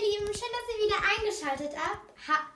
[0.00, 2.28] ihr Lieben, schön, dass ihr wieder eingeschaltet habt.
[2.28, 2.50] Ha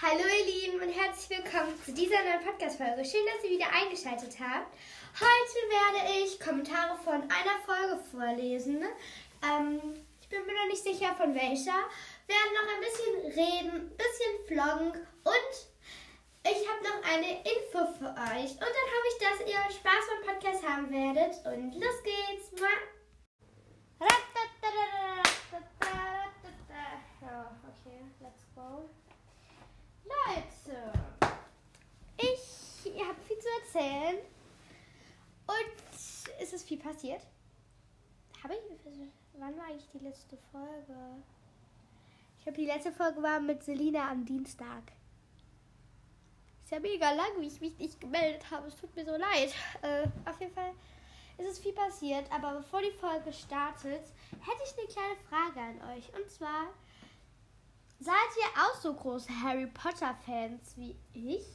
[0.00, 3.04] Hallo ihr Lieben und herzlich willkommen zu dieser neuen Podcast-Folge.
[3.04, 4.72] Schön, dass ihr wieder eingeschaltet habt.
[5.18, 8.84] Heute werde ich Kommentare von einer Folge vorlesen.
[9.42, 11.78] Ähm, ich bin mir noch nicht sicher von welcher.
[12.26, 15.54] Wir werden noch ein bisschen reden, ein bisschen vloggen und
[16.50, 18.52] ich habe noch eine Info für euch.
[18.52, 21.34] Und dann hoffe ich, dass ihr Spaß beim Podcast haben werdet.
[21.46, 22.62] Und los geht's.
[27.20, 28.88] Okay, let's go.
[30.04, 30.92] Leute,
[32.16, 34.18] ich habe viel zu erzählen.
[35.46, 35.82] Und
[36.40, 37.22] es ist viel passiert.
[38.42, 38.60] Habe ich.
[39.40, 41.22] Wann war eigentlich die letzte Folge?
[42.38, 44.92] Ich glaube, die letzte Folge war mit Selina am Dienstag.
[46.68, 48.68] Ist ja mega lang, wie ich mich nicht gemeldet habe.
[48.68, 49.54] Es tut mir so leid.
[49.80, 50.74] Äh, auf jeden Fall
[51.38, 52.30] ist es viel passiert.
[52.30, 56.12] Aber bevor die Folge startet, hätte ich eine kleine Frage an euch.
[56.14, 56.66] Und zwar,
[57.98, 61.46] seid ihr auch so große Harry Potter Fans wie ich?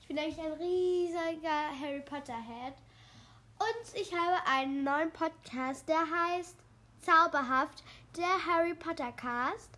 [0.00, 2.74] Ich bin eigentlich ein riesiger Harry Potter Head.
[3.58, 6.54] Und ich habe einen neuen Podcast, der heißt
[7.00, 7.82] Zauberhaft,
[8.16, 9.70] der Harry Potter Cast.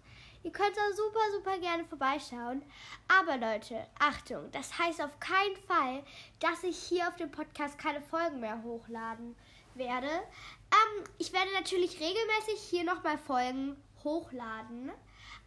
[0.47, 2.63] Ihr könnt da super, super gerne vorbeischauen.
[3.09, 6.05] Aber Leute, Achtung, das heißt auf keinen Fall,
[6.39, 9.35] dass ich hier auf dem Podcast keine Folgen mehr hochladen
[9.75, 10.07] werde.
[10.07, 14.91] Ähm, ich werde natürlich regelmäßig hier nochmal Folgen hochladen.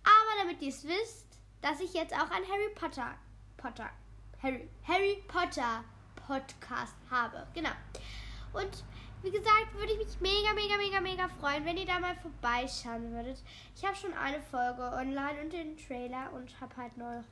[0.04, 1.28] Aber damit ihr es wisst,
[1.62, 3.16] dass ich jetzt auch ein Harry Potter,
[3.56, 3.90] Potter,
[4.44, 5.86] Harry, Harry Potter
[6.28, 7.48] Podcast habe.
[7.54, 7.72] Genau.
[8.52, 8.84] Und
[9.22, 13.12] wie gesagt, würde ich mich mega, mega, mega, mega freuen, wenn ihr da mal vorbeischauen
[13.12, 13.44] würdet.
[13.76, 17.24] Ich habe schon eine Folge online und den Trailer und habe halt noch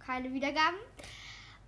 [0.00, 0.78] keine Wiedergaben.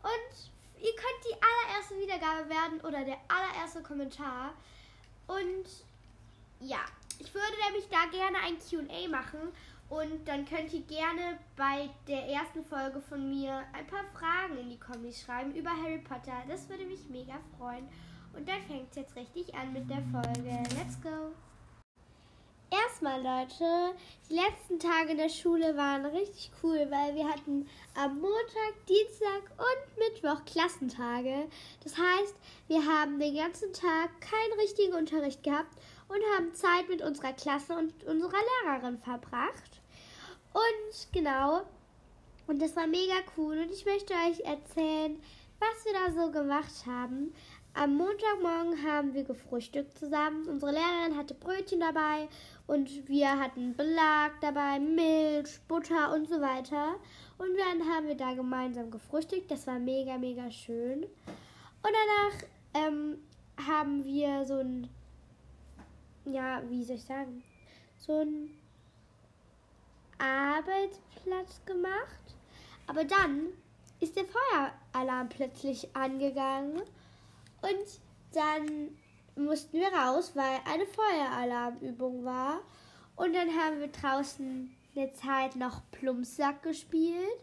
[0.02, 0.50] Und
[0.83, 4.55] ihr könnt die allererste Wiedergabe werden oder der allererste Kommentar.
[5.28, 5.66] Und
[6.61, 6.80] ja,
[7.18, 9.52] ich würde nämlich da gerne ein QA machen.
[9.89, 14.70] Und dann könnt ihr gerne bei der ersten Folge von mir ein paar Fragen in
[14.70, 16.42] die Kommis schreiben über Harry Potter.
[16.48, 17.89] Das würde mich mega freuen.
[18.36, 20.62] Und dann fängt es jetzt richtig an mit der Folge.
[20.77, 21.33] Let's go!
[22.70, 23.95] Erstmal, Leute,
[24.28, 29.42] die letzten Tage in der Schule waren richtig cool, weil wir hatten am Montag, Dienstag
[29.58, 31.48] und Mittwoch Klassentage.
[31.84, 32.34] Das heißt,
[32.67, 35.78] wir haben den ganzen Tag keinen richtigen Unterricht gehabt
[36.08, 39.80] und haben Zeit mit unserer Klasse und unserer Lehrerin verbracht.
[40.52, 41.62] Und genau,
[42.46, 45.20] und das war mega cool und ich möchte euch erzählen,
[45.61, 47.33] was wir da so gemacht haben.
[47.77, 50.48] Am Montagmorgen haben wir gefrühstückt zusammen.
[50.48, 52.29] Unsere Lehrerin hatte Brötchen dabei
[52.68, 56.95] und wir hatten Belag dabei, Milch, Butter und so weiter.
[57.36, 59.51] Und dann haben wir da gemeinsam gefrühstückt.
[59.51, 61.02] Das war mega, mega schön.
[61.02, 61.11] Und
[61.83, 63.18] danach ähm,
[63.67, 64.89] haben wir so ein,
[66.27, 67.42] ja, wie soll ich sagen,
[67.98, 68.51] so ein
[70.18, 72.36] Arbeitsplatz gemacht.
[72.86, 73.48] Aber dann
[73.98, 76.83] ist der Feueralarm plötzlich angegangen.
[77.64, 78.01] Und
[78.35, 78.91] dann
[79.36, 82.61] mussten wir raus, weil eine Feueralarmübung war.
[83.17, 87.41] Und dann haben wir draußen eine Zeit noch Plumpsack gespielt.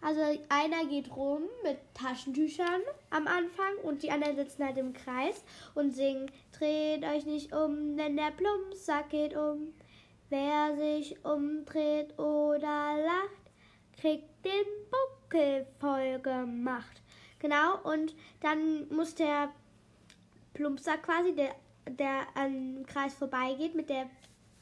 [0.00, 5.42] Also einer geht rum mit Taschentüchern am Anfang und die anderen sitzen halt im Kreis
[5.74, 9.72] und singen Dreht euch nicht um, denn der Plumpsack geht um.
[10.28, 13.50] Wer sich umdreht oder lacht,
[14.00, 17.02] kriegt den Buckel voll gemacht.
[17.38, 19.50] Genau, und dann muss der
[20.54, 21.54] Plumpsack quasi, der,
[21.88, 24.08] der am Kreis vorbeigeht mit der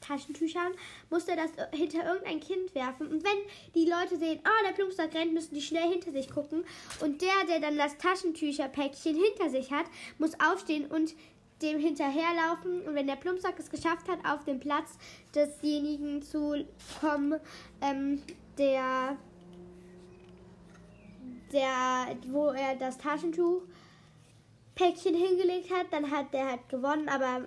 [0.02, 0.72] Taschentüchern,
[1.10, 3.08] musste das hinter irgendein Kind werfen.
[3.08, 3.38] Und wenn
[3.74, 6.64] die Leute sehen, oh, der Plumpsack rennt, müssen die schnell hinter sich gucken.
[7.00, 9.86] Und der, der dann das Taschentücherpäckchen hinter sich hat,
[10.18, 11.14] muss aufstehen und
[11.62, 12.82] dem hinterherlaufen.
[12.82, 14.98] Und wenn der Plumpsack es geschafft hat, auf den Platz
[15.34, 16.66] desjenigen zu
[17.00, 17.40] kommen,
[17.80, 18.22] ähm,
[18.58, 19.16] der,
[21.52, 23.62] der, wo er das Taschentuch
[24.74, 27.42] Päckchen hingelegt hat, dann hat der halt gewonnen, aber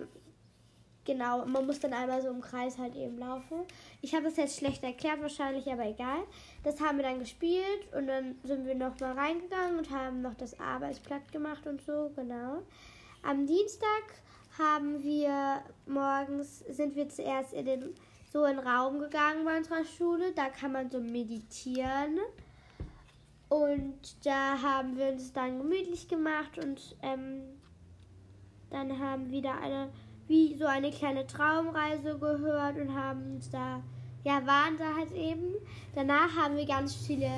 [1.06, 3.64] genau, man muss dann einmal so im Kreis halt eben laufen.
[4.02, 6.24] Ich habe es jetzt schlecht erklärt wahrscheinlich, aber egal.
[6.64, 10.36] Das haben wir dann gespielt und dann sind wir noch mal reingegangen und haben noch
[10.36, 12.62] das Arbeitsblatt gemacht und so, genau.
[13.24, 14.04] Am Dienstag
[14.58, 17.96] haben wir morgens, sind wir zuerst in den
[18.36, 20.34] so in den Raum gegangen bei unserer Schule.
[20.34, 22.20] Da kann man so meditieren.
[23.50, 27.44] Und da haben wir uns dann gemütlich gemacht und ähm,
[28.70, 29.90] dann haben wieder eine,
[30.28, 33.84] wie so eine kleine Traumreise gehört und haben uns da
[34.26, 35.54] ja, waren da halt eben.
[35.94, 37.30] Danach haben wir ganz viele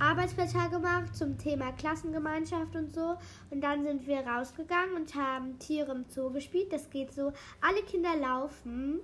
[0.00, 3.14] Arbeitsblätter gemacht zum Thema Klassengemeinschaft und so.
[3.50, 6.72] Und dann sind wir rausgegangen und haben Tiere im Zoo gespielt.
[6.72, 7.32] Das geht so.
[7.60, 9.00] Alle Kinder laufen.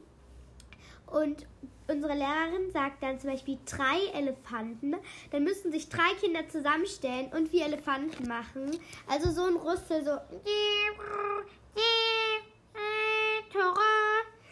[1.10, 1.46] Und
[1.88, 4.94] unsere Lehrerin sagt dann zum Beispiel drei Elefanten.
[5.30, 8.70] Dann müssen sich drei Kinder zusammenstellen und wie Elefanten machen.
[9.06, 10.18] Also so ein Rüssel, so.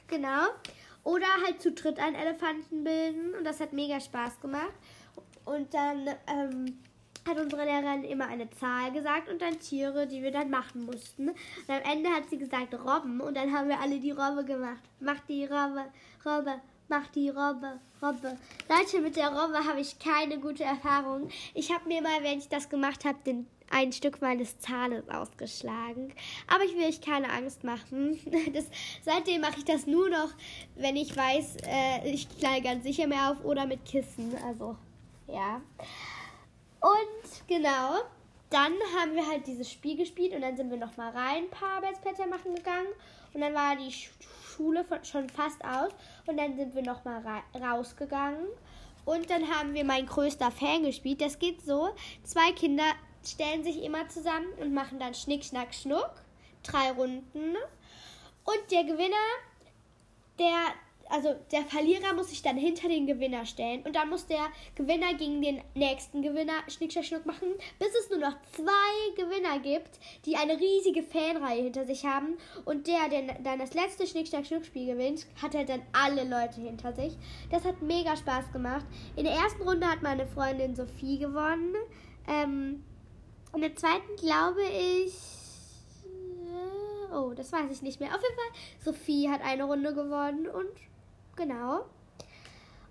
[0.08, 0.46] Genau.
[1.04, 3.34] Oder halt zu dritt einen Elefanten bilden.
[3.34, 4.74] Und das hat mega Spaß gemacht.
[5.44, 6.78] Und dann ähm,
[7.26, 11.28] hat unsere Lehrerin immer eine Zahl gesagt und dann Tiere, die wir dann machen mussten.
[11.30, 11.36] Und
[11.68, 14.82] am Ende hat sie gesagt Robben und dann haben wir alle die Robbe gemacht.
[15.00, 15.84] Mach die Robbe,
[16.24, 18.36] Robbe, mach die Robbe, Robbe.
[18.68, 21.28] Leute, mit der Robbe habe ich keine gute Erfahrung.
[21.54, 26.12] Ich habe mir mal, wenn ich das gemacht habe, den ein Stück meines Zahnes ausgeschlagen.
[26.46, 28.18] Aber ich will euch keine Angst machen.
[28.52, 28.66] Das,
[29.04, 30.28] seitdem mache ich das nur noch,
[30.76, 34.34] wenn ich weiß, äh, ich knall ganz sicher mehr auf oder mit Kissen.
[34.46, 34.76] Also,
[35.26, 35.60] ja.
[36.86, 37.96] Und genau,
[38.48, 41.78] dann haben wir halt dieses Spiel gespielt und dann sind wir nochmal rein, ein paar
[41.78, 42.86] Arbeitsplätze machen gegangen.
[43.34, 45.90] Und dann war die Schule schon fast aus
[46.26, 48.46] und dann sind wir nochmal ra rausgegangen.
[49.04, 51.20] Und dann haben wir mein größter Fan gespielt.
[51.20, 51.88] Das geht so.
[52.22, 52.92] Zwei Kinder
[53.24, 56.12] stellen sich immer zusammen und machen dann Schnick, Schnack, Schnuck.
[56.62, 57.56] Drei Runden.
[58.44, 59.26] Und der Gewinner,
[60.38, 60.72] der,
[61.10, 63.82] also der Verlierer muss sich dann hinter den Gewinner stellen.
[63.82, 67.48] Und dann muss der Gewinner gegen den nächsten Gewinner Schnick, Schnack, Schnuck machen,
[67.78, 72.36] bis es nur noch zwei Gewinner gibt, die eine riesige Fanreihe hinter sich haben.
[72.64, 76.60] Und der, der dann das letzte Schnick, Schnack, Schnuck-Spiel gewinnt, hat halt dann alle Leute
[76.60, 77.16] hinter sich.
[77.50, 78.86] Das hat mega Spaß gemacht.
[79.16, 81.74] In der ersten Runde hat meine Freundin Sophie gewonnen.
[82.28, 82.84] Ähm,
[83.54, 85.14] in der zweiten glaube ich.
[86.04, 88.10] Äh, oh, das weiß ich nicht mehr.
[88.10, 90.68] Auf jeden Fall, Sophie hat eine Runde gewonnen und
[91.36, 91.86] genau.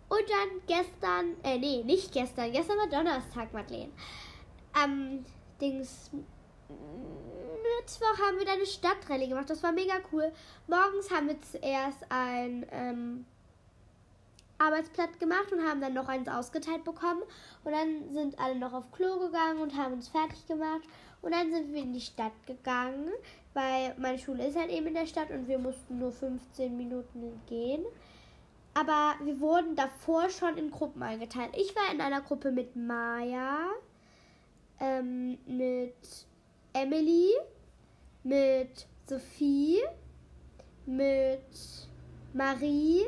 [0.07, 3.91] Und dann gestern, äh, nee, nicht gestern, gestern war Donnerstag, Madeleine.
[4.73, 5.25] Am
[5.59, 9.49] Dings, Mittwoch haben wir dann eine Stadtrallye gemacht.
[9.49, 10.31] Das war mega cool.
[10.67, 13.25] Morgens haben wir zuerst ein, ähm,
[14.57, 17.23] Arbeitsblatt gemacht und haben dann noch eins ausgeteilt bekommen.
[17.63, 20.81] Und dann sind alle noch auf Klo gegangen und haben uns fertig gemacht.
[21.21, 23.09] Und dann sind wir in die Stadt gegangen,
[23.53, 27.41] weil meine Schule ist halt eben in der Stadt und wir mussten nur 15 Minuten
[27.47, 27.83] gehen.
[28.77, 31.55] Aber wir wurden davor schon in Gruppen eingeteilt.
[31.55, 33.69] Ich war in einer Gruppe mit Maya,
[34.81, 35.95] ähm, mit
[36.73, 37.29] Emily,
[38.23, 39.79] mit Sophie,
[40.85, 41.39] mit
[42.33, 43.03] Marie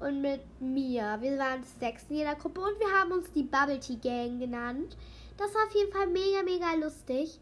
[0.00, 1.18] und mit mir.
[1.20, 4.96] Wir waren sechs in jeder Gruppe und wir haben uns die Bubble Tea Gang genannt.
[5.36, 7.38] Das war auf jeden Fall mega, mega lustig.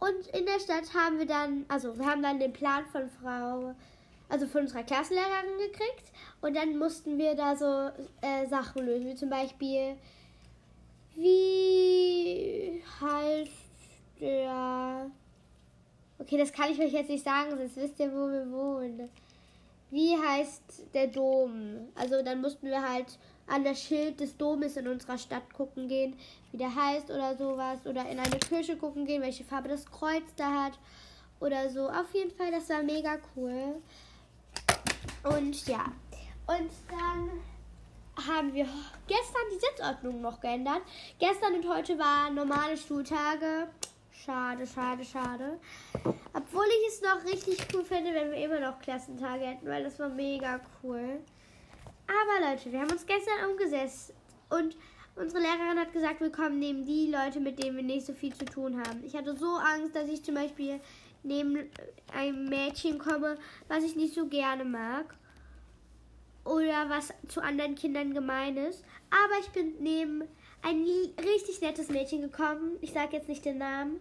[0.00, 3.76] Und in der Stadt haben wir dann, also wir haben dann den Plan von Frau,
[4.32, 6.10] also von unserer Klassenlehrerin gekriegt.
[6.40, 7.90] Und dann mussten wir da so
[8.20, 9.96] äh, Sachen lösen, wie zum Beispiel,
[11.14, 13.52] wie heißt
[14.20, 15.10] der...
[16.18, 19.10] Okay, das kann ich euch jetzt nicht sagen, sonst wisst ihr, wo wir wohnen
[19.92, 21.88] wie heißt der Dom?
[21.94, 26.16] Also dann mussten wir halt an das Schild des Domes in unserer Stadt gucken gehen,
[26.50, 27.78] wie der heißt oder sowas.
[27.84, 30.78] Oder in eine Kirche gucken gehen, welche Farbe das Kreuz da hat.
[31.40, 31.90] Oder so.
[31.90, 33.82] Auf jeden Fall, das war mega cool.
[35.24, 35.84] Und ja.
[36.46, 37.30] Und dann
[38.26, 38.66] haben wir
[39.06, 40.82] gestern die Sitzordnung noch geändert.
[41.18, 43.68] Gestern und heute waren normale Schultage.
[44.10, 45.58] Schade, schade, schade.
[46.34, 49.98] Obwohl ich es noch richtig cool finde, wenn wir immer noch Klassentage hätten, weil das
[49.98, 51.20] war mega cool.
[52.06, 54.12] Aber Leute, wir haben uns gestern umgesetzt
[54.50, 54.76] und
[55.16, 58.34] unsere Lehrerin hat gesagt, wir kommen neben die Leute, mit denen wir nicht so viel
[58.34, 59.02] zu tun haben.
[59.04, 60.80] Ich hatte so Angst, dass ich zum Beispiel
[61.22, 61.70] neben
[62.12, 63.38] einem Mädchen komme,
[63.68, 65.14] was ich nicht so gerne mag.
[66.44, 68.84] Oder was zu anderen Kindern gemein ist.
[69.10, 70.22] Aber ich bin neben
[70.62, 70.84] ein
[71.18, 72.78] richtig nettes Mädchen gekommen.
[72.80, 74.00] Ich sage jetzt nicht den Namen.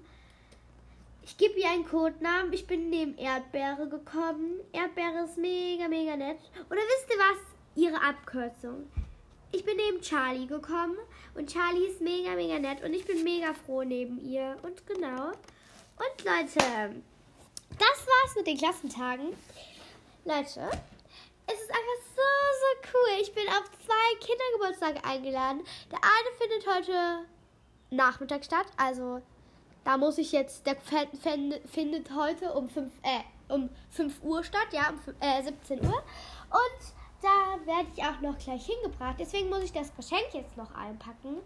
[1.23, 2.51] Ich gebe ihr einen Codenamen.
[2.53, 4.59] Ich bin neben Erdbeere gekommen.
[4.71, 6.39] Erdbeere ist mega, mega nett.
[6.69, 7.39] Oder wisst ihr was?
[7.75, 8.87] Ihre Abkürzung.
[9.53, 10.97] Ich bin neben Charlie gekommen
[11.35, 14.57] und Charlie ist mega, mega nett und ich bin mega froh neben ihr.
[14.63, 15.27] Und genau.
[15.27, 17.01] Und Leute,
[17.77, 19.33] das war's mit den Klassentagen.
[20.25, 20.69] Leute,
[21.47, 22.21] es ist einfach so,
[22.61, 23.21] so cool.
[23.21, 25.63] Ich bin auf zwei Kindergeburtstage eingeladen.
[25.91, 27.25] Der eine findet heute
[27.89, 29.21] Nachmittag statt, also
[29.83, 34.89] da muss ich jetzt, der findet heute um 5, äh, um 5 Uhr statt, ja,
[34.89, 36.03] um äh, 17 Uhr.
[36.51, 39.15] Und da werde ich auch noch gleich hingebracht.
[39.19, 41.37] Deswegen muss ich das Geschenk jetzt noch einpacken.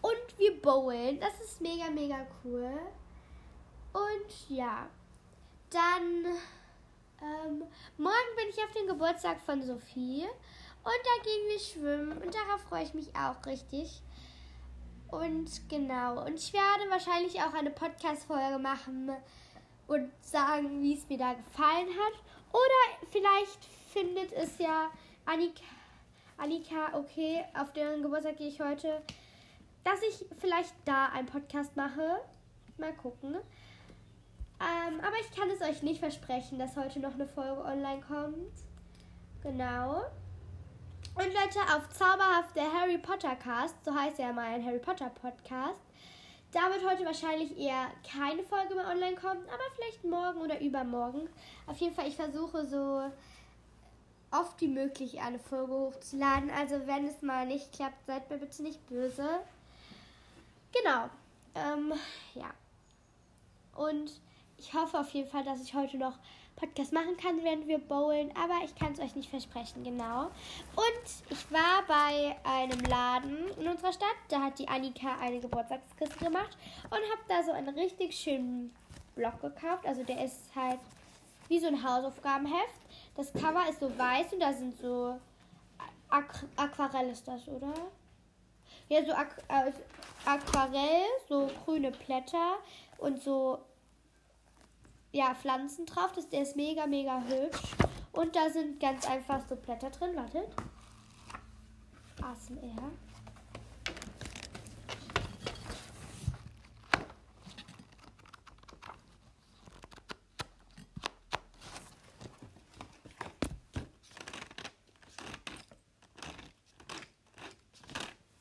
[0.00, 1.18] Und wir bowlen.
[1.20, 2.78] Das ist mega, mega cool.
[3.92, 4.88] Und ja,
[5.70, 6.24] dann
[7.20, 7.64] ähm,
[7.96, 10.24] morgen bin ich auf den Geburtstag von Sophie.
[10.84, 14.00] Und da gehen wir schwimmen und darauf freue ich mich auch richtig.
[15.10, 19.10] Und genau, und ich werde wahrscheinlich auch eine Podcast-Folge machen
[19.86, 22.22] und sagen, wie es mir da gefallen hat.
[22.52, 24.90] Oder vielleicht findet es ja
[25.24, 25.62] Annika,
[26.36, 29.02] Annika okay, auf deren Geburtstag gehe ich heute,
[29.84, 32.20] dass ich vielleicht da einen Podcast mache.
[32.76, 33.36] Mal gucken.
[34.60, 38.52] Ähm, aber ich kann es euch nicht versprechen, dass heute noch eine Folge online kommt.
[39.42, 40.02] Genau.
[41.14, 45.10] Und Leute, auf Zauberhaft der Harry Potter Cast, so heißt ja mal ein Harry Potter
[45.10, 45.80] Podcast,
[46.52, 51.28] da wird heute wahrscheinlich eher keine Folge mehr online kommen, aber vielleicht morgen oder übermorgen.
[51.66, 53.02] Auf jeden Fall, ich versuche so
[54.30, 56.50] oft wie möglich eine Folge hochzuladen.
[56.50, 59.40] Also wenn es mal nicht klappt, seid mir bitte nicht böse.
[60.72, 61.08] Genau.
[61.54, 61.92] Ähm,
[62.34, 62.50] ja.
[63.74, 64.20] Und
[64.58, 66.14] ich hoffe auf jeden Fall, dass ich heute noch
[66.56, 70.24] Podcast machen kann, während wir bowlen, aber ich kann es euch nicht versprechen, genau.
[70.74, 76.24] Und ich war bei einem Laden in unserer Stadt, da hat die Annika eine Geburtstagskiste
[76.24, 78.74] gemacht und habe da so einen richtig schönen
[79.14, 79.86] Block gekauft.
[79.86, 80.80] Also der ist halt
[81.46, 82.80] wie so ein Hausaufgabenheft.
[83.16, 85.18] Das Cover ist so weiß und da sind so
[86.08, 87.74] Aqu Aquarell ist das, oder?
[88.88, 89.72] Ja, so Aqu äh,
[90.24, 92.56] Aquarell, so grüne Blätter
[92.98, 93.58] und so
[95.12, 96.12] ja, Pflanzen drauf.
[96.14, 97.62] Das, der ist mega, mega hübsch.
[98.12, 100.16] Und da sind ganz einfach so Blätter drin.
[100.16, 100.48] Wartet.
[102.22, 102.90] ASMR.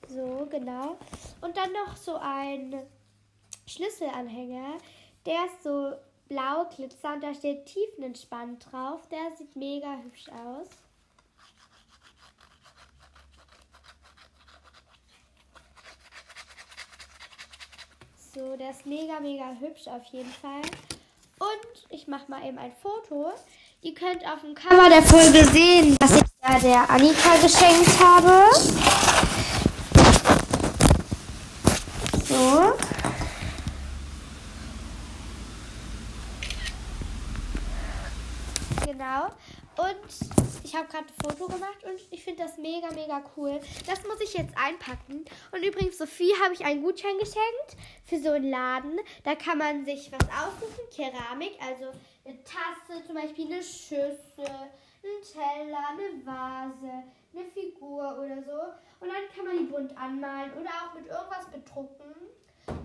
[0.08, 0.98] So, genau.
[1.42, 2.82] Und dann noch so ein
[3.68, 4.80] Schlüsselanhänger.
[5.26, 5.94] Der ist so
[6.28, 9.08] blau Glitzer und da steht tiefenentspannt drauf.
[9.10, 10.68] Der sieht mega hübsch aus.
[18.34, 20.62] So, der ist mega, mega hübsch auf jeden Fall.
[21.40, 23.32] Und ich mache mal eben ein Foto.
[23.82, 28.50] Ihr könnt auf dem Cover der Folge sehen, was ich da der Annika geschenkt habe.
[38.86, 39.26] Genau.
[39.78, 43.60] Und ich habe gerade ein Foto gemacht und ich finde das mega, mega cool.
[43.86, 45.26] Das muss ich jetzt einpacken.
[45.52, 49.00] Und übrigens, Sophie habe ich einen Gutschein geschenkt für so einen Laden.
[49.24, 50.90] Da kann man sich was aussuchen.
[50.92, 51.92] Keramik, also
[52.26, 59.06] eine Tasse, zum Beispiel eine Schüssel, ein Teller, eine Vase, eine Figur oder so.
[59.06, 62.16] Und dann kann man die bunt anmalen oder auch mit irgendwas bedrucken.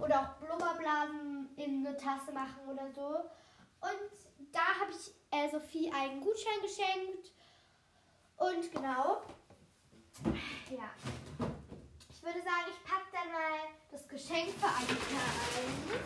[0.00, 3.06] Oder auch Blubberblasen in eine Tasse machen oder so.
[3.80, 7.32] Und da habe ich äh, Sophie einen Gutschein geschenkt.
[8.42, 9.22] Und genau.
[10.68, 10.90] Ja.
[12.10, 15.22] Ich würde sagen, ich packe dann mal das Geschenk für Annika
[15.54, 16.00] ein.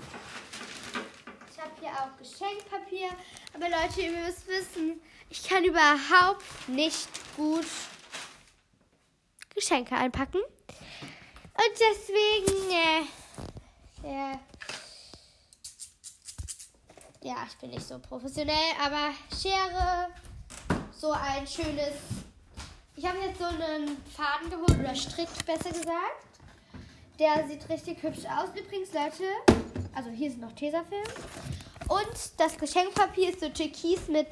[1.51, 3.09] Ich habe hier auch Geschenkpapier.
[3.55, 5.01] Aber Leute, ihr müsst wissen,
[5.31, 7.65] ich kann überhaupt nicht gut
[9.55, 10.43] Geschenke einpacken.
[10.43, 13.01] Und deswegen, äh,
[14.07, 14.39] äh,
[17.23, 20.11] ja, ich bin nicht so professionell, aber Schere,
[20.93, 22.26] so ein schönes.
[23.07, 26.27] Habe jetzt so einen Faden geholt oder Strick, besser gesagt.
[27.21, 28.49] Der sieht richtig hübsch aus.
[28.59, 29.25] Übrigens, Leute,
[29.95, 31.07] also hier sind noch Tesafilm.
[31.89, 34.29] Und das Geschenkpapier ist so türkis mit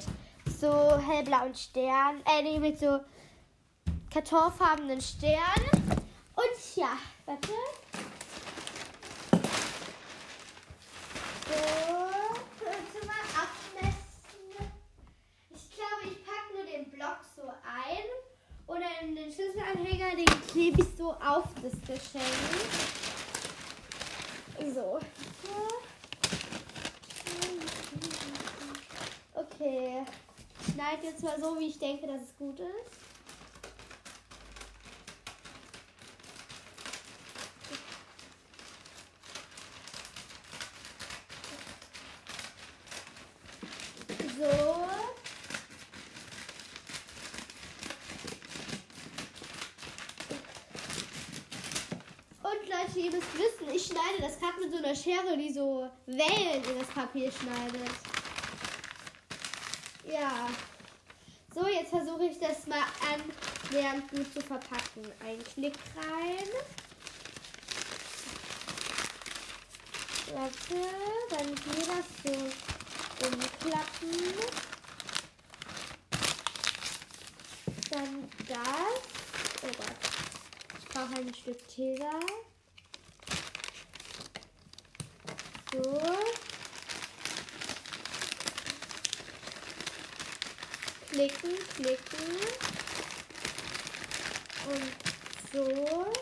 [0.58, 2.20] so hellblauen Sternen.
[2.26, 2.98] Äh, nee, mit so
[4.12, 5.70] kartonfarbenen Sternen.
[6.34, 7.48] Und ja, warte.
[11.46, 11.84] So.
[17.04, 18.04] Block so ein
[18.66, 22.24] oder in den Schlüsselanhänger, den klebe ich so auf das Geschenk.
[24.74, 24.98] So.
[29.34, 30.04] Okay.
[30.60, 33.04] Ich schneide jetzt mal so, wie ich denke, dass es gut ist.
[53.04, 56.78] ihr müsst wissen, ich schneide das gerade mit so einer Schere, die so Wellen in
[56.78, 57.90] das Papier schneidet.
[60.10, 60.48] Ja.
[61.54, 62.82] So, jetzt versuche ich das mal
[63.12, 65.02] annähernd gut zu verpacken.
[65.22, 66.48] Ein Klick rein.
[70.32, 70.88] Warte,
[71.28, 72.32] dann hier das so
[73.26, 74.34] umklappen.
[77.90, 79.04] Dann das.
[81.44, 82.53] Stück Tesa.
[85.74, 85.82] So.
[91.10, 92.26] Klicken, klicken
[94.68, 94.92] und
[95.52, 96.12] so.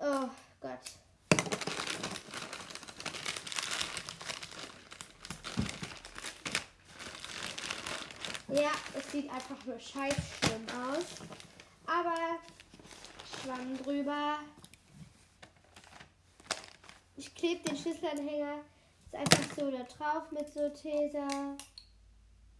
[0.00, 0.28] Oh
[0.60, 0.80] Gott.
[8.48, 11.04] Ja, es sieht einfach nur scheiß schlimm aus.
[11.86, 12.38] Aber
[13.42, 14.38] Schwamm drüber.
[17.16, 18.60] Ich klebe den Schlüsselanhänger
[19.06, 21.56] ist einfach so da drauf mit so Tesa.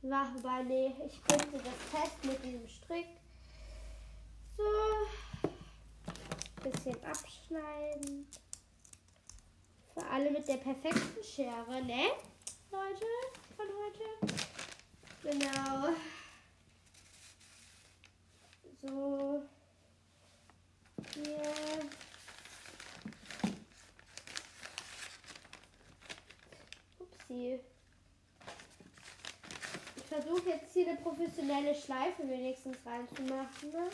[0.03, 3.07] Wobei, nee, ich binde das fest mit diesem Strick.
[4.57, 4.65] So.
[6.63, 8.29] Bisschen abschneiden.
[9.95, 12.11] Für alle mit der perfekten Schere, ne?
[12.71, 13.07] Leute,
[13.57, 14.35] von heute.
[15.23, 15.95] Genau.
[18.87, 19.43] So.
[21.15, 21.43] Hier.
[27.35, 27.61] Upsi.
[29.97, 33.71] Ich versuche jetzt hier eine professionelle Schleife wenigstens reinzumachen.
[33.73, 33.91] Ne?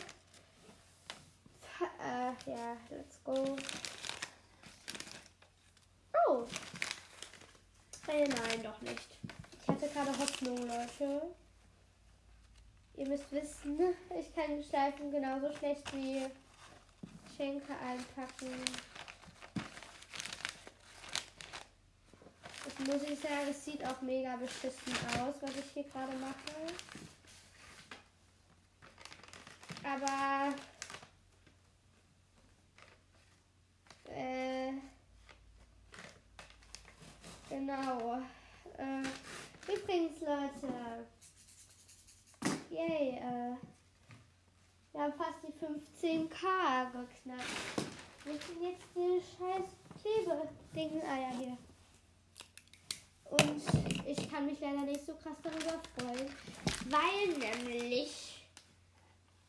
[1.99, 3.55] Äh, ja, let's go.
[6.27, 6.45] Oh.
[8.07, 9.17] Äh, nein, doch nicht.
[9.61, 11.21] Ich hatte gerade Hoffnung, Leute.
[12.95, 13.79] Ihr müsst wissen,
[14.19, 16.27] ich kann Schleifen genauso schlecht wie
[17.35, 18.51] Schenke einpacken.
[22.87, 26.35] Muss ich sagen, es sieht auch mega beschissen aus, was ich hier gerade mache.
[29.83, 30.53] Aber
[34.13, 34.73] äh,
[37.49, 38.21] genau.
[38.77, 41.07] Äh, übrigens, Leute.
[42.69, 43.57] Yay, äh,
[44.93, 47.45] wir haben fast die 15k geknackt.
[48.23, 49.65] Wir sind jetzt die scheiß
[50.01, 51.01] Klebe-Ding.
[51.03, 51.57] Ah hier.
[53.31, 53.63] Und
[54.05, 56.29] ich kann mich leider nicht so krass darüber freuen,
[56.89, 58.45] weil nämlich,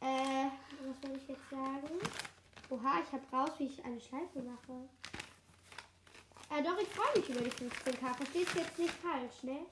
[0.00, 0.46] äh,
[0.86, 2.00] was soll ich jetzt sagen?
[2.70, 4.88] Oha, ich habe raus, wie ich eine Schleife mache.
[6.48, 8.14] Äh, doch, ich freue mich über die 15k.
[8.14, 9.66] Versteht jetzt nicht falsch, ne?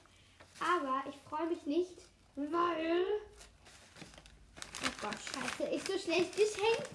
[0.58, 2.02] Aber ich freue mich nicht,
[2.34, 3.04] weil.
[4.82, 6.88] Oh Gott, scheiße, ich so schlecht Geschenk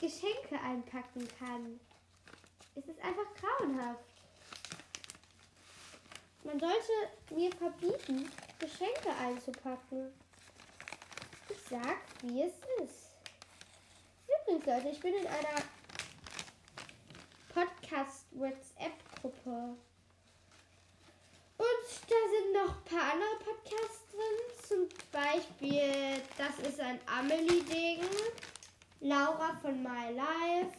[0.00, 1.80] Geschenke einpacken kann.
[2.76, 4.07] Es ist einfach grauenhaft.
[6.48, 6.92] Man sollte
[7.34, 10.10] mir verbieten, Geschenke einzupacken.
[11.50, 13.10] Ich sag, wie es ist.
[14.26, 15.62] Übrigens, Leute, ich bin in einer
[17.52, 19.76] Podcast-WhatsApp-Gruppe.
[21.58, 24.38] Und da sind noch ein paar andere Podcasts drin.
[24.66, 28.08] Zum Beispiel, das ist ein Amelie-Ding.
[29.00, 30.78] Laura von My Life.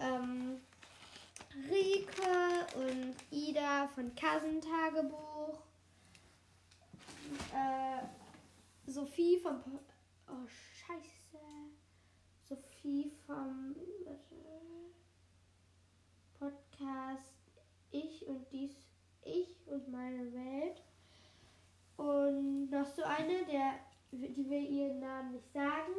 [0.00, 0.60] Ähm,
[1.54, 5.62] Rike und Ida von Kassentagebuch.
[7.52, 8.06] Äh,
[8.86, 9.60] Sophie vom.
[10.28, 11.38] Oh, Scheiße.
[12.44, 13.74] Sophie vom
[16.38, 17.34] Podcast
[17.90, 18.76] Ich und dies.
[19.22, 20.82] Ich und meine Welt.
[21.96, 23.74] Und noch so eine, der,
[24.12, 25.92] die will ihren Namen nicht sagen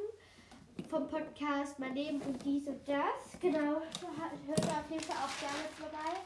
[0.89, 3.39] vom Podcast Mein Leben und dies und das.
[3.41, 6.20] Genau, hört da auf jeden Fall auch gerne vorbei.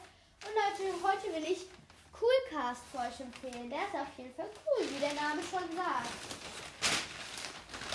[0.44, 1.66] Und Leute, heute will ich
[2.12, 3.70] Coolcast für euch empfehlen.
[3.70, 6.08] Der ist auf jeden Fall cool, wie der Name schon sagt.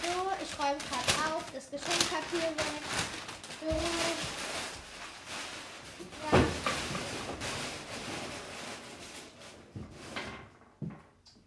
[0.01, 0.09] So,
[0.43, 2.83] ich räume gerade auf, das Geschenkpapier weg.
[3.61, 3.67] So.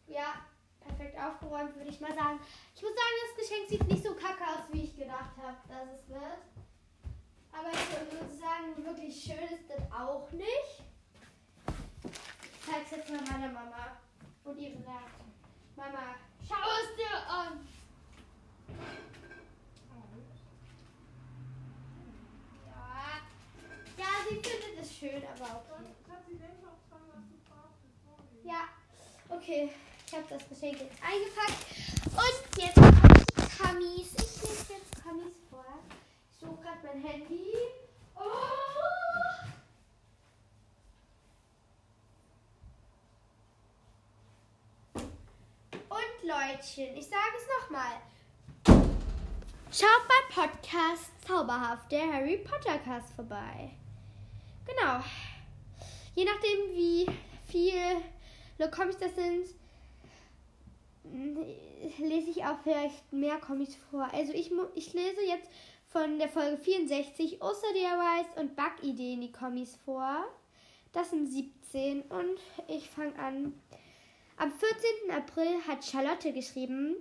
[0.07, 0.15] Ja.
[0.15, 0.35] Ja,
[0.81, 2.39] perfekt aufgeräumt, würde ich mal sagen.
[2.77, 6.01] Ich muss sagen, das Geschenk sieht nicht so kacke aus, wie ich gedacht habe, dass
[6.01, 6.43] es wird.
[7.53, 10.83] Aber ich würde sagen, wirklich schön ist das auch nicht.
[11.69, 13.97] Ich zeige es jetzt mal meiner Mama.
[14.43, 15.23] Und ihr sagt,
[15.77, 17.67] Mama, schau es dir an.
[22.67, 25.95] Ja, ja sie findet es schön, aber okay.
[28.43, 28.69] Ja,
[29.29, 29.71] okay.
[30.07, 31.94] Ich habe das Geschenk jetzt eingepackt.
[32.17, 34.13] Und jetzt kommen die Kamis.
[34.13, 35.65] Ich lese jetzt Kamis vor.
[36.31, 37.53] Ich suche gerade mein Handy.
[38.17, 38.21] Oh.
[45.89, 48.01] Und Leutchen, ich sage es nochmal.
[49.73, 53.71] schaut beim Podcast Zauberhaft, der Harry Potter Cast vorbei.
[54.67, 55.03] Genau.
[56.15, 57.07] Je nachdem, wie
[57.49, 59.47] viele Comics das sind,
[61.99, 64.09] lese ich auch vielleicht mehr Comics vor.
[64.13, 65.51] Also ich, ich lese jetzt
[65.87, 70.25] von der Folge 64 Osterdiaries und Bug-Ideen die Comics vor.
[70.93, 72.39] Das sind 17 und
[72.69, 73.61] ich fange an.
[74.37, 75.11] Am 14.
[75.13, 76.97] April hat Charlotte geschrieben,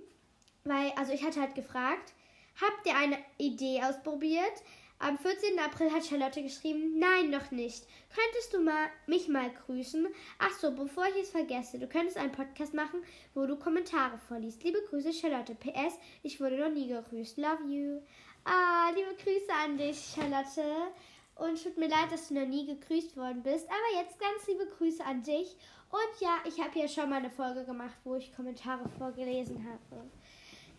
[0.64, 2.12] weil, also ich hatte halt gefragt,
[2.60, 4.62] habt ihr eine Idee ausprobiert?
[4.98, 5.58] Am 14.
[5.58, 7.86] April hat Charlotte geschrieben, nein, noch nicht.
[8.14, 10.06] Könntest du mal, mich mal grüßen?
[10.38, 13.02] Ach so, bevor ich es vergesse, du könntest einen Podcast machen,
[13.34, 14.62] wo du Kommentare vorliest.
[14.62, 15.54] Liebe Grüße, Charlotte.
[15.56, 17.36] PS, ich wurde noch nie gegrüßt.
[17.38, 18.00] Love you.
[18.44, 20.92] Ah, liebe Grüße an dich, Charlotte.
[21.34, 23.66] Und tut mir leid, dass du noch nie gegrüßt worden bist.
[23.68, 25.56] Aber jetzt ganz liebe Grüße an dich.
[25.90, 30.08] Und ja, ich habe hier schon mal eine Folge gemacht, wo ich Kommentare vorgelesen habe.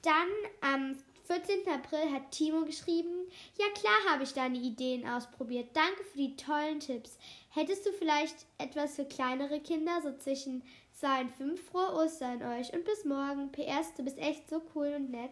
[0.02, 0.30] Dann
[0.62, 0.96] am
[1.26, 1.68] 14.
[1.68, 5.70] April hat Timo geschrieben, ja klar habe ich deine Ideen ausprobiert.
[5.74, 7.18] Danke für die tollen Tipps.
[7.50, 11.70] Hättest du vielleicht etwas für kleinere Kinder, so zwischen 2 und 5?
[11.70, 13.52] Frohe Ostern euch und bis morgen.
[13.52, 15.32] PS, du bist echt so cool und nett.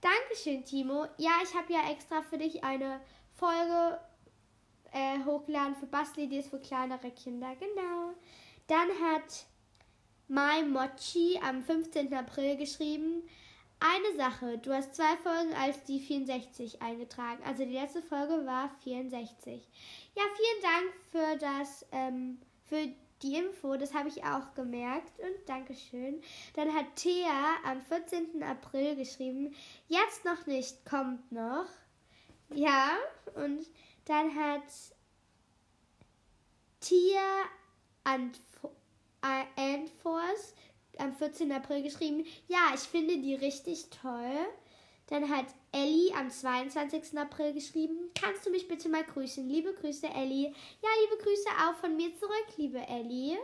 [0.00, 1.06] Dankeschön, Timo.
[1.18, 3.00] Ja, ich habe ja extra für dich eine
[3.34, 4.00] Folge
[4.92, 7.54] äh, hochgeladen für Bastelideen für kleinere Kinder.
[7.56, 8.12] Genau.
[8.66, 9.46] Dann hat
[10.28, 12.12] Mai Mochi am 15.
[12.14, 13.22] April geschrieben,
[13.82, 17.42] eine Sache, du hast zwei Folgen als die 64 eingetragen.
[17.44, 19.68] Also die letzte Folge war 64.
[20.14, 22.88] Ja, vielen Dank für das, ähm, für
[23.22, 26.20] die Info, das habe ich auch gemerkt und Dankeschön.
[26.54, 28.42] Dann hat Thea am 14.
[28.42, 29.54] April geschrieben,
[29.88, 31.66] jetzt noch nicht, kommt noch.
[32.50, 32.90] Ja,
[33.34, 33.66] und
[34.06, 34.62] dann hat
[36.80, 37.44] Tia
[39.56, 40.54] Antforce
[40.98, 41.50] am 14.
[41.52, 44.46] April geschrieben, ja, ich finde die richtig toll.
[45.08, 47.18] Dann hat Ellie am 22.
[47.18, 49.46] April geschrieben, kannst du mich bitte mal grüßen?
[49.48, 50.48] Liebe Grüße, Ellie.
[50.82, 53.36] Ja, liebe Grüße auch von mir zurück, liebe Ellie.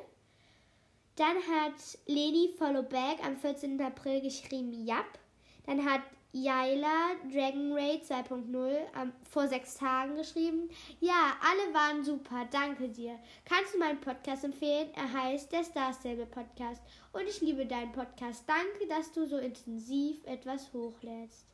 [1.17, 1.75] Dann hat
[2.07, 3.81] Leni Followback am 14.
[3.83, 5.19] April geschrieben, Jap.
[5.67, 10.69] Dann hat Yaila Dragon Raid 2.0 ähm, vor sechs Tagen geschrieben.
[11.01, 13.19] Ja, alle waren super, danke dir.
[13.45, 14.91] Kannst du meinen Podcast empfehlen?
[14.95, 18.45] Er heißt der Star Stable Podcast und ich liebe deinen Podcast.
[18.47, 21.47] Danke, dass du so intensiv etwas hochlädst.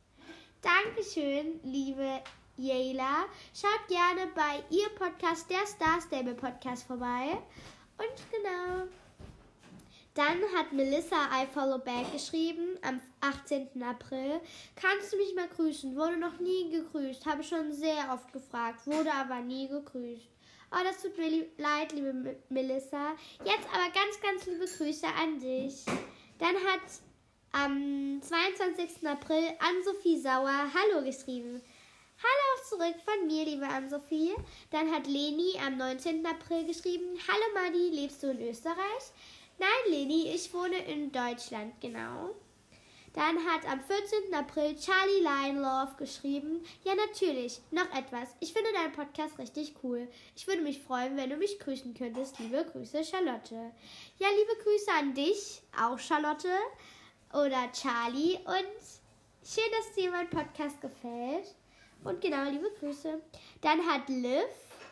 [0.61, 2.21] Dankeschön, liebe
[2.57, 3.25] Yaila.
[3.53, 7.37] Schaut gerne bei ihr Podcast, der Star Stable Podcast vorbei.
[7.97, 8.87] Und genau.
[10.15, 13.83] Dann hat Melissa I Follow Back geschrieben am 18.
[13.83, 14.39] April.
[14.77, 15.93] Kannst du mich mal grüßen?
[15.93, 17.25] Wurde noch nie gegrüßt.
[17.25, 20.29] Habe schon sehr oft gefragt, wurde aber nie gegrüßt.
[20.71, 23.11] Oh, das tut mir leid, liebe Melissa.
[23.43, 25.83] Jetzt aber ganz, ganz liebe Grüße an dich.
[26.39, 26.81] Dann hat
[27.51, 29.05] am 22.
[29.05, 31.61] April Ann-Sophie Sauer Hallo geschrieben.
[32.23, 34.33] Hallo zurück von mir, liebe Ann-Sophie.
[34.71, 36.25] Dann hat Leni am 19.
[36.25, 37.19] April geschrieben.
[37.27, 39.11] Hallo Madi, lebst du in Österreich?
[39.57, 42.35] Nein, Leni, ich wohne in Deutschland, genau.
[43.15, 44.33] Dann hat am 14.
[44.33, 48.35] April Charlie Lionlove geschrieben, ja natürlich, noch etwas.
[48.41, 50.09] Ich finde deinen Podcast richtig cool.
[50.35, 52.37] Ich würde mich freuen, wenn du mich grüßen könntest.
[52.39, 53.71] Liebe Grüße, Charlotte.
[54.19, 56.51] Ja, liebe Grüße an dich, auch Charlotte
[57.31, 58.37] oder Charlie.
[58.43, 61.55] Und schön, dass dir mein Podcast gefällt.
[62.03, 63.21] Und genau, liebe Grüße.
[63.61, 64.43] Dann hat Liv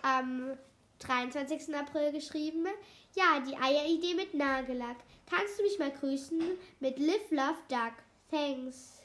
[0.01, 0.57] am
[0.99, 1.75] 23.
[1.75, 2.67] April geschrieben,
[3.15, 4.97] ja, die Eieridee mit Nagellack.
[5.29, 6.41] Kannst du mich mal grüßen?
[6.79, 7.93] Mit Live Love Duck.
[8.29, 9.01] Thanks.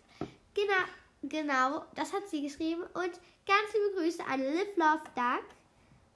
[0.55, 0.85] Genau,
[1.23, 2.83] genau, das hat sie geschrieben.
[2.83, 3.13] Und
[3.47, 5.45] ganz liebe Grüße an Live Love Duck.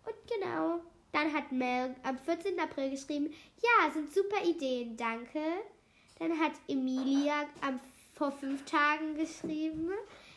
[0.04, 0.80] Und genau,
[1.12, 2.58] dann hat Mel am 14.
[2.58, 5.40] April geschrieben, ja, sind super Ideen, danke.
[6.18, 7.80] Dann hat Emilia am,
[8.14, 9.90] vor fünf Tagen geschrieben,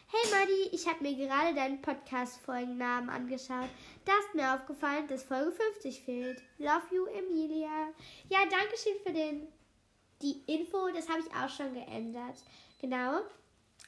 [0.07, 3.69] Hey Madi, ich habe mir gerade deinen Podcast-Folgennamen angeschaut.
[4.05, 6.43] Da ist mir aufgefallen, dass Folge 50 fehlt.
[6.59, 7.89] Love you, Emilia.
[8.29, 9.47] Ja, danke schön für den,
[10.21, 10.89] die Info.
[10.93, 12.37] Das habe ich auch schon geändert.
[12.79, 13.21] Genau.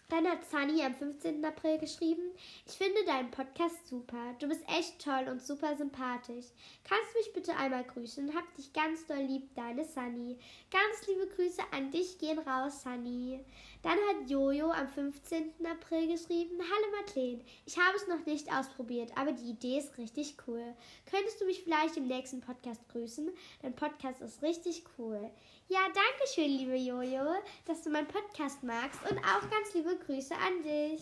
[0.10, 1.44] Dann hat Sunny am 15.
[1.44, 2.22] April geschrieben,
[2.66, 4.36] ich finde deinen Podcast super.
[4.40, 6.46] Du bist echt toll und super sympathisch.
[6.86, 8.34] Kannst du mich bitte einmal grüßen?
[8.34, 10.38] Hab dich ganz doll lieb, deine Sunny.
[10.72, 13.44] Ganz liebe Grüße an dich gehen raus, Sunny.
[13.84, 15.54] Dann hat Jojo am 15.
[15.70, 20.36] April geschrieben, Hallo Madeleine, ich habe es noch nicht ausprobiert, aber die Idee ist richtig
[20.48, 20.74] cool.
[21.12, 23.30] Könntest du mich vielleicht im nächsten Podcast grüßen?
[23.62, 25.30] Dein Podcast ist richtig cool.
[25.70, 30.34] Ja, danke schön, liebe Jojo, dass du meinen Podcast magst und auch ganz liebe Grüße
[30.34, 31.02] an dich.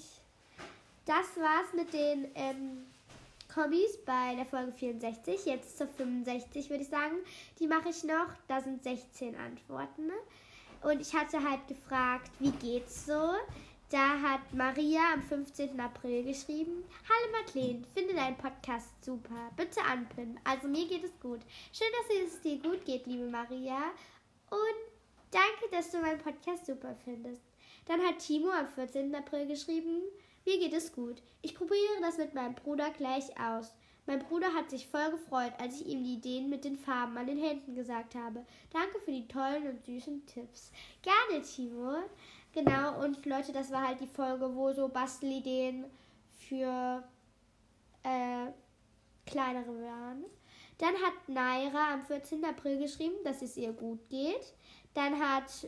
[1.06, 2.88] Das war's mit den ähm,
[3.54, 5.46] Kombis bei der Folge 64.
[5.46, 7.18] Jetzt zur 65 würde ich sagen.
[7.60, 8.26] Die mache ich noch.
[8.48, 10.10] Da sind 16 Antworten.
[10.82, 13.34] Und ich hatte halt gefragt, wie geht's so?
[13.92, 15.80] Da hat Maria am 15.
[15.80, 19.52] April geschrieben: Hallo Madeleine, finde deinen Podcast super.
[19.56, 20.40] Bitte anpinnen.
[20.44, 21.42] Also mir geht es gut.
[21.72, 23.78] Schön, dass es dir gut geht, liebe Maria.
[24.50, 27.42] Und danke, dass du meinen Podcast super findest.
[27.86, 29.14] Dann hat Timo am 14.
[29.16, 30.02] April geschrieben:
[30.46, 31.22] Mir geht es gut.
[31.42, 33.74] Ich probiere das mit meinem Bruder gleich aus.
[34.08, 37.26] Mein Bruder hat sich voll gefreut, als ich ihm die Ideen mit den Farben an
[37.26, 38.46] den Händen gesagt habe.
[38.72, 40.72] Danke für die tollen und süßen Tipps.
[41.02, 42.04] Gerne, Timo.
[42.54, 45.86] Genau, und Leute, das war halt die Folge, wo so Bastelideen
[46.36, 47.04] für
[48.04, 48.52] äh,
[49.26, 50.26] kleinere waren.
[50.78, 52.44] Dann hat Naira am 14.
[52.44, 54.54] April geschrieben, dass es ihr gut geht.
[54.94, 55.68] Dann hat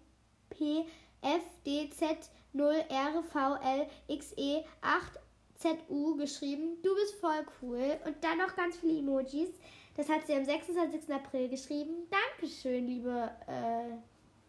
[0.50, 0.86] P
[1.22, 5.20] F D Z 0 R V L X E 8
[5.56, 6.82] Z U geschrieben.
[6.82, 8.00] Du bist voll cool.
[8.06, 9.50] Und dann noch ganz viele Emojis.
[9.96, 11.14] Das hat sie am 26.
[11.14, 12.08] April geschrieben.
[12.10, 13.98] Dankeschön, liebe, äh,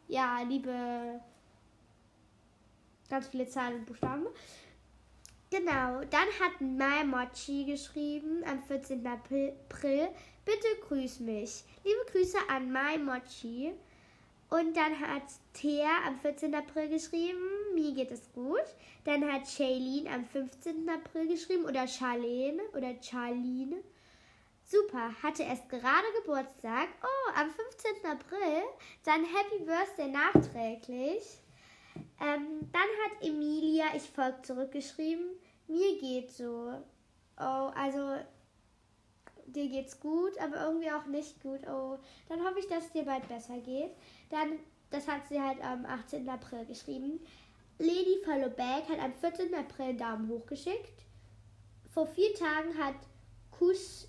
[0.07, 1.21] ja, liebe,
[3.11, 4.27] ganz viele Zahlen und Buchstaben.
[5.51, 9.05] Genau, dann hat Mai Mochi geschrieben am 14.
[9.05, 9.53] April,
[10.45, 11.65] bitte grüß mich.
[11.85, 13.73] Liebe Grüße an Mai Mochi.
[14.49, 16.55] Und dann hat Thea am 14.
[16.55, 17.41] April geschrieben,
[17.75, 18.65] mir geht es gut.
[19.05, 20.89] Dann hat Shailene am 15.
[20.89, 23.83] April geschrieben oder Charlene oder Charlene.
[24.65, 26.89] Super, hatte erst gerade Geburtstag.
[27.03, 28.09] Oh, am 15.
[28.09, 28.63] April.
[29.05, 31.40] Dann Happy Birthday nachträglich.
[32.21, 35.25] Ähm, dann hat Emilia, ich folge zurückgeschrieben,
[35.69, 36.75] mir geht so.
[37.39, 38.17] Oh, also
[39.47, 41.61] dir geht's gut, aber irgendwie auch nicht gut.
[41.67, 43.93] Oh, dann hoffe ich, dass es dir bald besser geht.
[44.29, 44.59] Dann,
[44.91, 46.29] das hat sie halt am 18.
[46.29, 47.21] April geschrieben.
[47.79, 49.55] Lady Follow Back hat am 14.
[49.55, 51.05] April einen Daumen hoch geschickt.
[51.89, 52.97] Vor vier Tagen hat
[53.51, 54.09] Kus,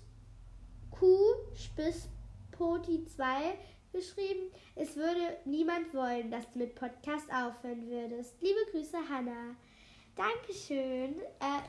[0.90, 1.16] Q
[1.54, 2.08] Spiss
[2.50, 3.56] Poti 2
[3.92, 8.34] geschrieben, es würde niemand wollen, dass du mit Podcast aufhören würdest.
[8.40, 9.54] Liebe Grüße, Hannah.
[10.16, 11.20] Dankeschön.
[11.40, 11.62] Äh,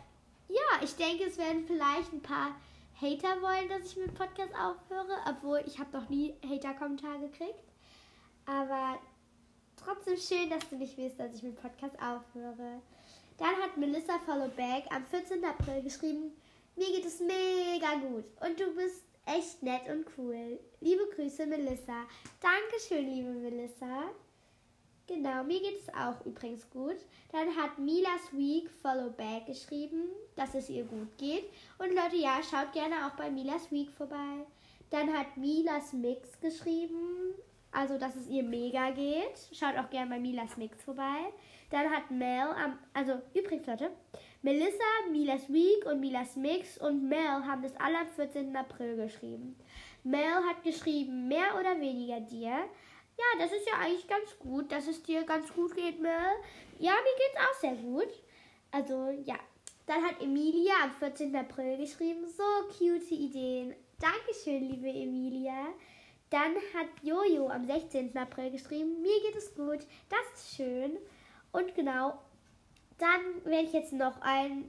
[0.49, 2.55] ja, ich denke, es werden vielleicht ein paar
[2.99, 7.63] Hater wollen, dass ich mit Podcast aufhöre, obwohl ich habe noch nie Hater-Kommentar gekriegt.
[8.45, 8.99] Aber
[9.75, 12.81] trotzdem schön, dass du nicht willst, dass ich mit Podcast aufhöre.
[13.37, 15.43] Dann hat Melissa Followback am 14.
[15.43, 16.31] April geschrieben,
[16.75, 20.59] mir geht es mega gut und du bist echt nett und cool.
[20.81, 22.05] Liebe Grüße, Melissa.
[22.41, 24.11] Dankeschön, liebe Melissa.
[25.07, 26.97] Genau, mir geht es auch übrigens gut.
[27.31, 31.43] Dann hat Milas Week Follow Back geschrieben, dass es ihr gut geht.
[31.77, 34.45] Und Leute, ja, schaut gerne auch bei Milas Week vorbei.
[34.89, 37.33] Dann hat Milas Mix geschrieben,
[37.71, 39.49] also dass es ihr mega geht.
[39.51, 41.33] Schaut auch gerne bei Milas Mix vorbei.
[41.69, 42.47] Dann hat Mel,
[42.93, 43.91] also übrigens Leute,
[44.45, 48.53] Melissa, Milas Week und Milas Mix und Mel haben das alle am 14.
[48.53, 49.57] April geschrieben.
[50.03, 52.49] Mel hat geschrieben, mehr oder weniger dir.
[52.49, 56.11] Ja, das ist ja eigentlich ganz gut, dass es dir ganz gut geht, Mel.
[56.77, 58.09] Ja, mir geht's auch sehr gut.
[58.71, 59.39] Also, ja.
[59.85, 61.33] Dann hat Emilia am 14.
[61.37, 62.43] April geschrieben, so
[62.77, 63.73] cute Ideen.
[63.97, 65.67] Dankeschön, liebe Emilia.
[66.29, 68.17] Dann hat Jojo am 16.
[68.17, 70.97] April geschrieben, mir geht es gut, das ist schön.
[71.53, 72.19] Und genau,
[72.99, 74.65] dann werde ich jetzt noch, ein,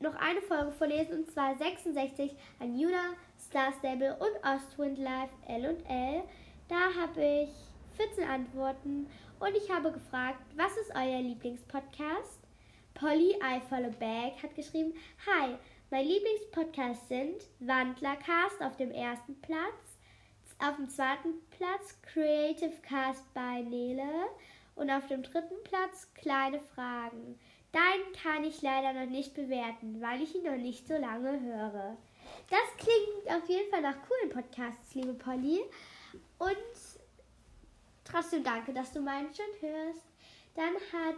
[0.00, 5.66] noch eine Folge vorlesen, und zwar 66 an Juna, Star Stable und Ostwind Live L
[5.66, 6.22] und L.
[6.68, 7.50] Da habe ich
[7.96, 9.08] 14 Antworten
[9.40, 12.40] und ich habe gefragt, was ist euer Lieblingspodcast?
[12.94, 14.94] Polly I Follow Back hat geschrieben,
[15.26, 15.56] Hi,
[15.90, 19.98] mein Lieblingspodcast sind Wandlercast auf dem ersten Platz,
[20.58, 24.28] auf dem zweiten Platz Creative Cast bei Nele
[24.76, 27.38] und auf dem dritten Platz Kleine Fragen.
[27.72, 31.96] Deinen kann ich leider noch nicht bewerten, weil ich ihn noch nicht so lange höre.
[32.48, 35.60] Das klingt auf jeden Fall nach coolen Podcasts, liebe Polly.
[36.38, 36.56] Und
[38.10, 40.02] Trotzdem danke, dass du meinen schon hörst.
[40.54, 41.16] Dann hat,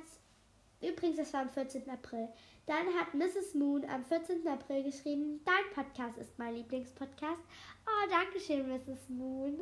[0.83, 1.89] übrigens, das war am 14.
[1.89, 2.29] April,
[2.67, 3.55] dann hat Mrs.
[3.55, 4.47] Moon am 14.
[4.47, 7.41] April geschrieben, dein Podcast ist mein Lieblingspodcast.
[7.87, 9.09] Oh, danke schön, Mrs.
[9.09, 9.59] Moon.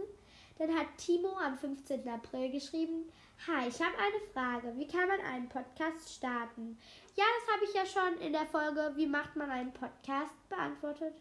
[0.61, 2.07] Dann hat Timo am 15.
[2.07, 3.11] April geschrieben,
[3.47, 4.77] Hi, ich habe eine Frage.
[4.77, 6.79] Wie kann man einen Podcast starten?
[7.17, 11.15] Ja, das habe ich ja schon in der Folge Wie macht man einen Podcast beantwortet.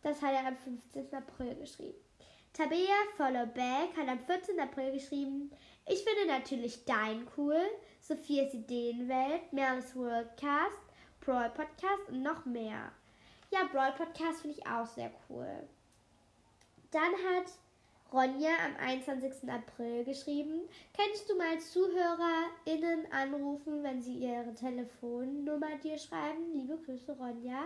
[0.00, 1.14] Das hat er am 15.
[1.14, 1.98] April geschrieben.
[2.54, 4.58] Tabea Followback hat am 14.
[4.58, 5.50] April geschrieben,
[5.86, 7.60] ich finde natürlich dein cool,
[8.00, 10.78] Sophias Ideenwelt, Merles Worldcast,
[11.20, 12.92] Brawl Podcast und noch mehr.
[13.50, 15.68] Ja, Brawl Podcast finde ich auch sehr cool.
[16.90, 17.52] Dann hat
[18.12, 19.50] Ronja am 21.
[19.50, 26.52] April geschrieben, könntest du mal ZuhörerInnen anrufen, wenn sie ihre Telefonnummer dir schreiben?
[26.54, 27.64] Liebe Grüße, Ronja.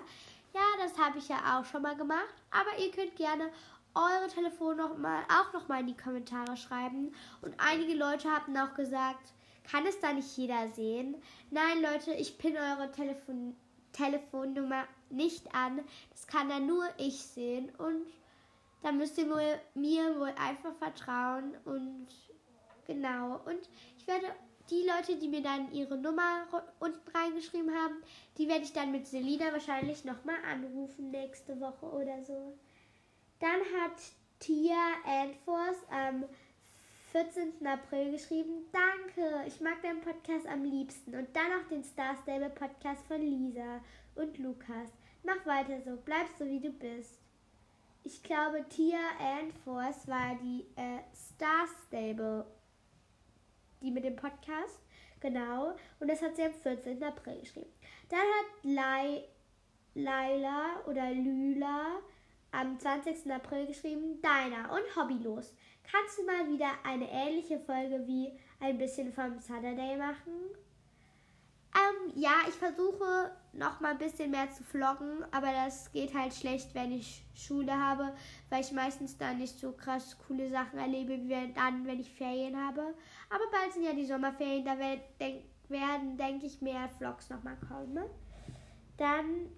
[0.54, 3.50] Ja, das habe ich ja auch schon mal gemacht, aber ihr könnt gerne
[3.94, 7.14] eure Telefonnummer auch noch mal in die Kommentare schreiben.
[7.42, 9.32] Und einige Leute haben auch gesagt,
[9.70, 11.16] kann es da nicht jeder sehen?
[11.50, 13.54] Nein, Leute, ich pinne eure Telefon
[13.92, 15.80] Telefonnummer nicht an.
[16.10, 17.70] Das kann dann nur ich sehen.
[17.78, 18.06] Und
[18.82, 21.56] da müsst ihr wohl, mir wohl einfach vertrauen.
[21.64, 22.08] Und
[22.86, 23.40] genau.
[23.44, 24.26] Und ich werde
[24.70, 26.46] die Leute, die mir dann ihre Nummer
[26.78, 28.02] unten reingeschrieben haben,
[28.36, 32.58] die werde ich dann mit Selina wahrscheinlich nochmal anrufen nächste Woche oder so.
[33.40, 33.98] Dann hat
[34.40, 36.24] Tia Anforce am
[37.12, 37.66] 14.
[37.66, 42.50] April geschrieben, danke, ich mag deinen Podcast am liebsten und dann auch den Star Stable
[42.50, 43.80] Podcast von Lisa
[44.14, 44.90] und Lukas.
[45.22, 47.18] Mach weiter so, bleib so wie du bist.
[48.04, 52.46] Ich glaube, Tia Anforce war die äh, Star Stable
[53.80, 54.80] die mit dem Podcast.
[55.20, 55.74] Genau.
[56.00, 57.02] Und das hat sie am 14.
[57.02, 57.70] April geschrieben.
[58.08, 59.24] Dann hat Lai,
[59.94, 61.98] Laila oder Lüla
[62.52, 63.30] am 20.
[63.30, 65.54] April geschrieben, Deiner und hobbylos.
[65.90, 68.30] Kannst du mal wieder eine ähnliche Folge wie
[68.60, 70.32] ein bisschen vom Saturday machen?
[71.74, 76.32] Ähm, ja, ich versuche noch mal ein bisschen mehr zu vloggen, aber das geht halt
[76.32, 78.14] schlecht, wenn ich Schule habe,
[78.48, 82.56] weil ich meistens dann nicht so krass coole Sachen erlebe, wie dann, wenn ich Ferien
[82.56, 82.94] habe.
[83.28, 88.04] Aber bald sind ja die Sommerferien, da werden, denke ich, mehr Vlogs noch mal kommen.
[88.96, 89.48] Dann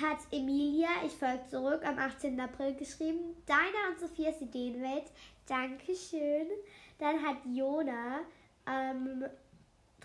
[0.00, 2.38] hat Emilia, ich folge zurück, am 18.
[2.40, 5.10] April geschrieben, Deiner und Sophias Ideenwelt,
[5.46, 6.48] Dankeschön.
[6.98, 8.20] Dann hat Jona
[8.66, 9.24] ähm,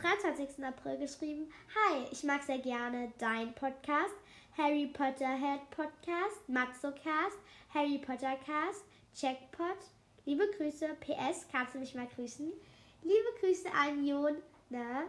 [0.01, 0.63] 23.
[0.63, 4.15] April geschrieben, Hi, ich mag sehr gerne dein Podcast,
[4.57, 7.37] Harry Potter Head Podcast, Matzocast,
[7.73, 9.77] Harry Potter Cast, Checkpot.
[10.25, 12.49] Liebe Grüße, PS, kannst du mich mal grüßen?
[13.03, 15.03] Liebe Grüße an Jona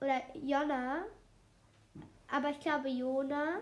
[0.00, 1.04] oder Jonna,
[2.28, 3.60] aber ich glaube Jona.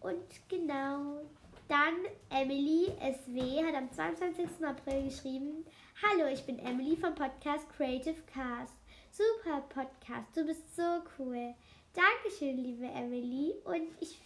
[0.00, 1.20] Und genau,
[1.68, 1.94] dann
[2.30, 4.64] Emily SW hat am 22.
[4.66, 5.64] April geschrieben,
[6.02, 8.74] Hallo, ich bin Emily vom Podcast Creative Cast.
[9.16, 11.54] Super Podcast, du bist so cool.
[11.94, 13.54] Dankeschön, liebe Emily.
[13.64, 14.20] Und ich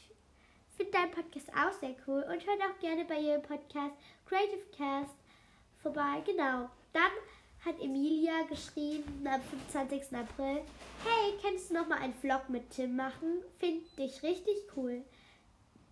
[0.76, 3.94] finde deinen Podcast auch sehr cool und hört auch gerne bei ihrem Podcast
[4.26, 5.14] Creative Cast
[5.81, 6.24] vorbei.
[6.26, 6.68] Genau.
[6.92, 7.12] Dann
[7.64, 10.12] hat Emilia geschrieben am 25.
[10.12, 10.62] April,
[11.05, 13.44] hey, kannst du noch mal einen Vlog mit Tim machen?
[13.61, 15.05] Finde dich richtig cool.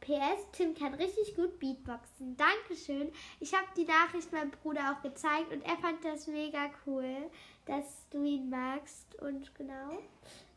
[0.09, 2.35] PS, Tim kann richtig gut Beatboxen.
[2.39, 3.13] Dankeschön.
[3.41, 7.31] Ich habe die Nachricht meinem Bruder auch gezeigt und er fand das mega cool,
[7.67, 9.21] dass du ihn magst.
[9.21, 9.91] Und genau.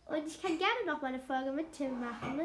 [0.06, 2.44] Und ich kann gerne noch mal eine Folge mit Tim machen.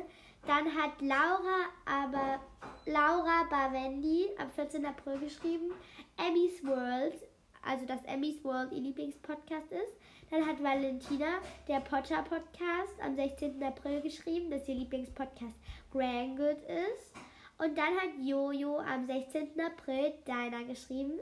[0.49, 2.41] Dann hat Laura, aber
[2.87, 4.85] Laura Bavendi am 14.
[4.85, 5.71] April geschrieben,
[6.17, 7.15] Emmys World,
[7.63, 9.97] also dass Emmys World ihr Lieblingspodcast ist.
[10.31, 11.39] Dann hat Valentina,
[11.69, 13.63] der Potter Podcast, am 16.
[13.63, 15.55] April geschrieben, dass ihr Lieblingspodcast
[15.97, 17.13] Grand Good ist.
[17.59, 19.59] Und dann hat Jojo am 16.
[19.61, 21.19] April deiner geschrieben.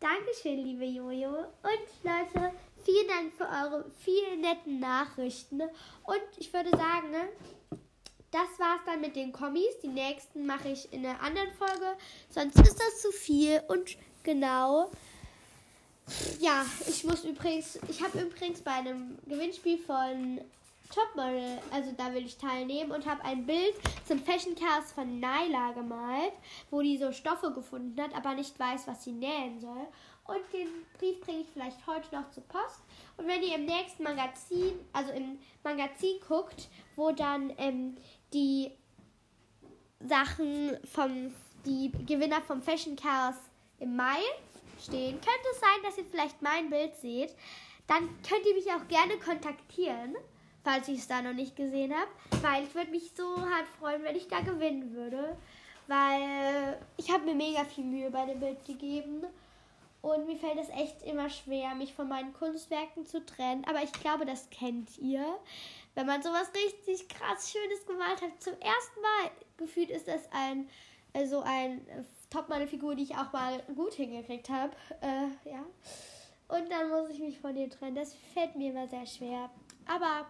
[0.00, 1.28] Dankeschön, liebe Jojo.
[1.28, 2.52] Und Leute,
[2.84, 5.60] vielen Dank für eure vielen netten Nachrichten.
[5.60, 7.28] Und ich würde sagen, ne,
[8.32, 9.78] das war's dann mit den Kommis.
[9.82, 11.96] Die nächsten mache ich in einer anderen Folge.
[12.28, 13.62] Sonst ist das zu viel.
[13.68, 14.90] Und genau.
[16.40, 20.40] Ja, ich muss übrigens, ich habe übrigens bei einem Gewinnspiel von
[20.88, 25.72] Topmodel, also da will ich teilnehmen und habe ein Bild zum Fashion Cast von Naila
[25.72, 26.32] gemalt,
[26.70, 29.86] wo die so Stoffe gefunden hat, aber nicht weiß, was sie nähen soll.
[30.24, 30.68] Und den
[30.98, 32.82] Brief bringe ich vielleicht heute noch zur Post.
[33.16, 37.96] Und wenn ihr im nächsten Magazin, also im Magazin guckt, wo dann ähm,
[38.32, 38.72] die
[40.00, 41.32] Sachen vom,
[41.64, 43.36] die Gewinner vom Fashion Chaos
[43.78, 44.18] im Mai
[44.82, 47.34] stehen, könnte es sein, dass ihr vielleicht mein Bild seht.
[47.86, 50.16] Dann könnt ihr mich auch gerne kontaktieren,
[50.66, 52.10] falls ich es da noch nicht gesehen habe.
[52.42, 55.36] Weil ich würde mich so hart freuen, wenn ich da gewinnen würde.
[55.86, 59.24] Weil ich habe mir mega viel Mühe bei dem Bild gegeben.
[60.02, 63.64] Und mir fällt es echt immer schwer, mich von meinen Kunstwerken zu trennen.
[63.68, 65.24] Aber ich glaube, das kennt ihr.
[65.94, 70.68] Wenn man sowas richtig krass Schönes gemalt hat, zum ersten Mal gefühlt ist das ein,
[71.12, 71.86] also ein
[72.30, 74.72] Top-Model-Figur, die ich auch mal gut hingekriegt habe.
[75.00, 75.64] Äh, ja.
[76.48, 77.94] Und dann muss ich mich von dir trennen.
[77.94, 79.48] Das fällt mir immer sehr schwer.
[79.86, 80.26] Aber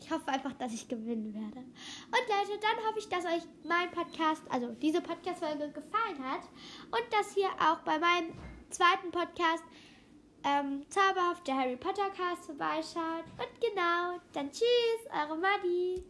[0.00, 1.58] ich hoffe einfach, dass ich gewinnen werde.
[1.58, 6.42] Und Leute, dann hoffe ich, dass euch mein Podcast, also diese Podcast-Folge gefallen hat.
[6.90, 8.32] Und dass ihr auch bei meinem
[8.70, 9.64] zweiten Podcast
[10.44, 13.24] ähm, zauberhaft der Harry Potter Cast vorbeischaut.
[13.38, 16.04] Und genau, dann tschüss, eure Madi.